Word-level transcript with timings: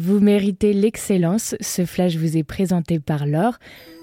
Vous 0.00 0.20
méritez 0.20 0.72
l'excellence, 0.74 1.56
ce 1.60 1.84
flash 1.84 2.14
vous 2.14 2.36
est 2.36 2.44
présenté 2.44 3.00
par 3.00 3.26
L'Or, 3.26 3.54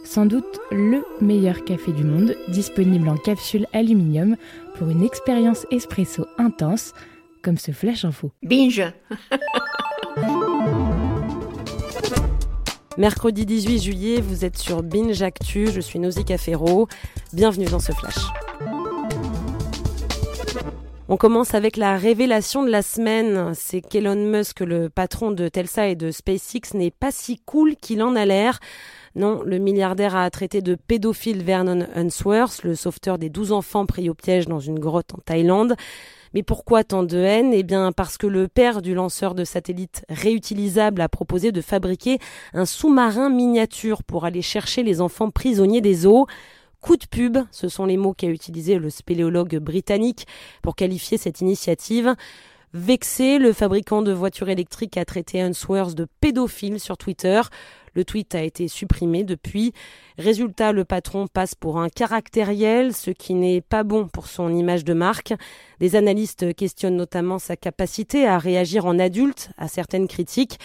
sans 0.03 0.25
doute 0.25 0.59
le 0.69 1.05
meilleur 1.21 1.63
café 1.63 1.93
du 1.93 2.03
monde, 2.03 2.35
disponible 2.49 3.07
en 3.07 3.15
capsule 3.15 3.65
aluminium 3.71 4.35
pour 4.77 4.89
une 4.89 5.05
expérience 5.05 5.65
espresso 5.71 6.25
intense, 6.37 6.91
comme 7.41 7.57
ce 7.57 7.71
flash 7.71 8.03
info. 8.03 8.33
Binge 8.43 8.83
Mercredi 12.97 13.45
18 13.45 13.79
juillet, 13.79 14.19
vous 14.19 14.43
êtes 14.43 14.57
sur 14.57 14.83
Binge 14.83 15.21
Actu, 15.21 15.71
je 15.71 15.79
suis 15.79 15.99
Nausicaa 15.99 16.37
Ferro. 16.37 16.89
Bienvenue 17.31 17.67
dans 17.67 17.79
ce 17.79 17.93
flash. 17.93 18.17
On 21.07 21.17
commence 21.17 21.53
avec 21.53 21.77
la 21.77 21.97
révélation 21.97 22.63
de 22.63 22.71
la 22.71 22.81
semaine. 22.81 23.51
C'est 23.53 23.81
qu'Elon 23.81 24.15
Musk, 24.15 24.61
le 24.61 24.89
patron 24.89 25.29
de 25.29 25.47
Telsa 25.47 25.87
et 25.87 25.95
de 25.95 26.09
SpaceX, 26.09 26.73
n'est 26.73 26.89
pas 26.89 27.11
si 27.11 27.37
cool 27.45 27.75
qu'il 27.75 28.01
en 28.01 28.15
a 28.15 28.25
l'air. 28.25 28.59
Non, 29.13 29.43
le 29.43 29.59
milliardaire 29.59 30.15
a 30.15 30.27
traité 30.31 30.63
de 30.63 30.73
pédophile 30.73 31.43
Vernon 31.43 31.85
Unsworth, 31.95 32.63
le 32.63 32.73
sauveteur 32.73 33.19
des 33.19 33.29
12 33.29 33.51
enfants 33.51 33.85
pris 33.85 34.09
au 34.09 34.15
piège 34.15 34.47
dans 34.47 34.59
une 34.59 34.79
grotte 34.79 35.13
en 35.13 35.19
Thaïlande. 35.23 35.75
Mais 36.33 36.41
pourquoi 36.41 36.83
tant 36.83 37.03
de 37.03 37.19
haine? 37.19 37.53
Eh 37.53 37.61
bien 37.61 37.91
parce 37.91 38.17
que 38.17 38.25
le 38.25 38.47
père 38.47 38.81
du 38.81 38.95
lanceur 38.95 39.35
de 39.35 39.43
satellite 39.43 40.05
réutilisable 40.09 41.01
a 41.01 41.07
proposé 41.07 41.51
de 41.51 41.61
fabriquer 41.61 42.17
un 42.53 42.65
sous-marin 42.65 43.29
miniature 43.29 44.01
pour 44.01 44.25
aller 44.25 44.41
chercher 44.41 44.81
les 44.81 45.01
enfants 45.01 45.29
prisonniers 45.29 45.81
des 45.81 46.07
eaux. 46.07 46.25
Coup 46.85 46.97
de 46.97 47.07
pub, 47.07 47.39
ce 47.49 47.67
sont 47.67 47.87
les 47.87 47.97
mots 47.97 48.13
qu'a 48.13 48.27
utilisé 48.27 48.77
le 48.77 48.91
spéléologue 48.91 49.57
britannique 49.57 50.27
pour 50.61 50.75
qualifier 50.75 51.17
cette 51.17 51.41
initiative. 51.41 52.13
Vexé, 52.75 53.39
le 53.39 53.53
fabricant 53.53 54.03
de 54.03 54.11
voitures 54.11 54.49
électriques 54.49 54.95
a 54.97 55.03
traité 55.03 55.41
Unsworth 55.41 55.95
de 55.95 56.05
pédophile 56.21 56.79
sur 56.79 56.95
Twitter. 56.95 57.41
Le 57.95 58.05
tweet 58.05 58.35
a 58.35 58.43
été 58.43 58.67
supprimé 58.67 59.23
depuis. 59.23 59.73
Résultat, 60.19 60.73
le 60.73 60.85
patron 60.85 61.25
passe 61.25 61.55
pour 61.55 61.79
un 61.79 61.89
caractériel, 61.89 62.93
ce 62.93 63.09
qui 63.09 63.33
n'est 63.33 63.61
pas 63.61 63.81
bon 63.81 64.07
pour 64.07 64.27
son 64.27 64.53
image 64.53 64.85
de 64.85 64.93
marque. 64.93 65.33
Des 65.79 65.95
analystes 65.95 66.53
questionnent 66.53 66.97
notamment 66.97 67.39
sa 67.39 67.55
capacité 67.55 68.27
à 68.27 68.37
réagir 68.37 68.85
en 68.85 68.99
adulte 68.99 69.49
à 69.57 69.67
certaines 69.67 70.07
critiques. 70.07 70.59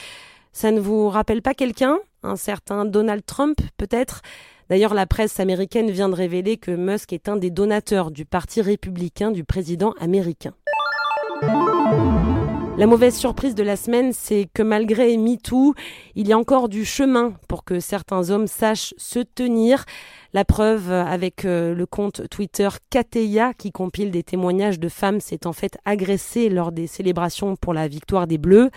Ça 0.52 0.70
ne 0.70 0.80
vous 0.80 1.08
rappelle 1.08 1.40
pas 1.40 1.54
quelqu'un? 1.54 1.98
Un 2.22 2.36
certain 2.36 2.84
Donald 2.84 3.24
Trump, 3.24 3.58
peut-être? 3.78 4.20
D'ailleurs, 4.70 4.94
la 4.94 5.04
presse 5.04 5.40
américaine 5.40 5.90
vient 5.90 6.08
de 6.08 6.14
révéler 6.14 6.56
que 6.56 6.70
Musk 6.70 7.12
est 7.12 7.28
un 7.28 7.34
des 7.34 7.50
donateurs 7.50 8.12
du 8.12 8.24
Parti 8.24 8.62
républicain 8.62 9.32
du 9.32 9.42
président 9.42 9.94
américain. 9.98 10.52
La 12.78 12.86
mauvaise 12.86 13.16
surprise 13.16 13.56
de 13.56 13.64
la 13.64 13.74
semaine, 13.74 14.12
c'est 14.12 14.48
que 14.54 14.62
malgré 14.62 15.16
MeToo, 15.16 15.74
il 16.14 16.28
y 16.28 16.32
a 16.32 16.38
encore 16.38 16.68
du 16.68 16.84
chemin 16.84 17.34
pour 17.48 17.64
que 17.64 17.80
certains 17.80 18.30
hommes 18.30 18.46
sachent 18.46 18.94
se 18.96 19.18
tenir. 19.18 19.86
La 20.34 20.44
preuve 20.44 20.92
avec 20.92 21.44
euh, 21.44 21.74
le 21.74 21.84
compte 21.84 22.28
Twitter 22.30 22.68
Kateya 22.90 23.54
qui 23.54 23.72
compile 23.72 24.12
des 24.12 24.22
témoignages 24.22 24.78
de 24.78 24.88
femmes 24.88 25.20
s'étant 25.20 25.52
fait 25.52 25.78
agresser 25.84 26.48
lors 26.48 26.70
des 26.70 26.86
célébrations 26.86 27.56
pour 27.56 27.74
la 27.74 27.88
victoire 27.88 28.28
des 28.28 28.38
Bleus. 28.38 28.70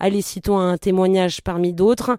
Allez, 0.00 0.20
citons 0.20 0.58
un 0.58 0.76
témoignage 0.76 1.40
parmi 1.40 1.72
d'autres. 1.72 2.18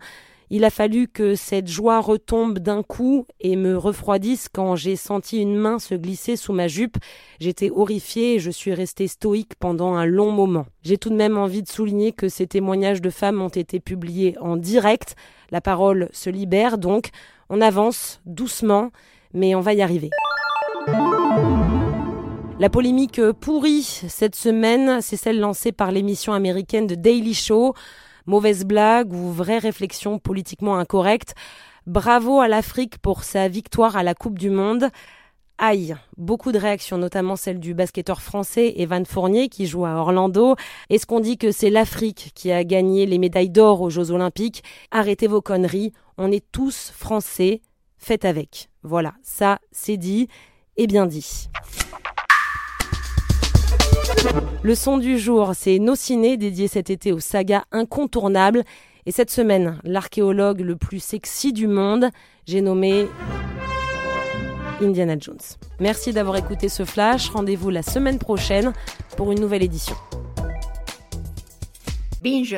Il 0.50 0.64
a 0.64 0.70
fallu 0.70 1.08
que 1.08 1.36
cette 1.36 1.68
joie 1.68 2.00
retombe 2.00 2.60
d'un 2.60 2.84
coup 2.84 3.26
et 3.40 3.56
me 3.56 3.78
refroidisse 3.78 4.48
quand 4.48 4.76
j'ai 4.76 4.96
senti 4.96 5.42
une 5.42 5.56
main 5.56 5.80
se 5.80 5.96
glisser 5.96 6.36
sous 6.36 6.54
ma 6.54 6.68
jupe. 6.68 6.98
J'étais 7.40 7.72
horrifiée 7.72 8.36
et 8.36 8.40
je 8.40 8.52
suis 8.52 8.74
restée 8.74 9.08
stoïque 9.08 9.56
pendant 9.60 9.96
un 9.96 10.06
long 10.06 10.32
moment. 10.32 10.68
J'ai 10.84 10.98
tout 10.98 11.10
de 11.10 11.16
même 11.16 11.38
envie 11.38 11.64
de 11.64 11.68
souligner 11.68 12.12
que 12.12 12.30
ces 12.30 12.46
témoignages 12.46 13.02
de 13.02 13.10
femmes 13.10 13.42
ont 13.42 13.50
été 13.50 13.80
publiés 13.80 14.36
en 14.40 14.56
direct. 14.56 15.16
La 15.50 15.62
parole 15.62 16.10
se 16.12 16.30
libère 16.30 16.78
donc. 16.78 17.10
On 17.50 17.60
avance 17.60 18.22
doucement, 18.26 18.92
mais 19.34 19.56
on 19.56 19.62
va 19.62 19.74
y 19.74 19.82
arriver. 19.82 20.12
La 22.58 22.70
polémique 22.70 23.20
pourrie 23.42 23.84
cette 23.84 24.36
semaine, 24.36 25.02
c'est 25.02 25.18
celle 25.18 25.40
lancée 25.40 25.72
par 25.72 25.92
l'émission 25.92 26.34
américaine 26.34 26.88
de 26.88 26.96
Daily 26.96 27.34
Show 27.34 27.74
mauvaise 28.26 28.66
blague 28.66 29.14
ou 29.14 29.32
vraie 29.32 29.60
réflexion 29.60 30.20
politiquement 30.20 30.78
incorrecte. 30.78 31.36
Bravo 31.86 32.40
à 32.40 32.48
l'Afrique 32.48 32.98
pour 32.98 33.24
sa 33.24 33.48
victoire 33.48 33.96
à 33.96 34.04
la 34.04 34.16
Coupe 34.16 34.40
du 34.40 34.50
Monde. 34.50 34.90
Aïe, 35.58 35.96
beaucoup 36.18 36.52
de 36.52 36.58
réactions, 36.58 36.98
notamment 36.98 37.38
celle 37.38 37.60
du 37.60 37.74
basketteur 37.74 38.22
français 38.22 38.74
Evan 38.76 39.06
Fournier 39.06 39.48
qui 39.48 39.68
joue 39.68 39.86
à 39.86 39.96
Orlando. 39.96 40.56
Est-ce 40.90 41.06
qu'on 41.06 41.22
dit 41.22 41.38
que 41.38 41.52
c'est 41.52 41.70
l'Afrique 41.70 42.32
qui 42.36 42.52
a 42.52 42.66
gagné 42.66 43.06
les 43.06 43.20
médailles 43.20 43.50
d'or 43.50 43.82
aux 43.82 43.90
Jeux 43.90 44.12
Olympiques? 44.12 44.64
Arrêtez 44.92 45.28
vos 45.28 45.42
conneries, 45.42 45.94
on 46.18 46.30
est 46.30 46.44
tous 46.52 46.92
français, 46.94 47.62
faites 47.98 48.26
avec. 48.26 48.70
Voilà, 48.84 49.14
ça 49.22 49.60
c'est 49.72 49.98
dit 49.98 50.28
et 50.76 50.88
bien 50.88 51.06
dit. 51.06 51.48
Le 54.66 54.74
son 54.74 54.98
du 54.98 55.20
jour, 55.20 55.52
c'est 55.54 55.78
Nos 55.78 55.94
Ciné, 55.94 56.38
dédié 56.38 56.68
cet 56.68 56.90
été 56.90 57.12
aux 57.12 57.20
sagas 57.20 57.66
incontournables. 57.72 58.64
Et 59.06 59.12
cette 59.12 59.30
semaine, 59.30 59.80
l'archéologue 59.84 60.62
le 60.62 60.76
plus 60.76 60.98
sexy 60.98 61.54
du 61.54 61.68
monde, 61.68 62.10
j'ai 62.48 62.62
nommé 62.62 63.06
Indiana 64.82 65.18
Jones. 65.20 65.38
Merci 65.80 66.14
d'avoir 66.14 66.38
écouté 66.38 66.68
ce 66.68 66.84
flash. 66.84 67.30
Rendez-vous 67.30 67.70
la 67.70 67.84
semaine 67.84 68.18
prochaine 68.18 68.74
pour 69.16 69.32
une 69.32 69.40
nouvelle 69.40 69.62
édition. 69.62 69.96
Binge 72.24 72.58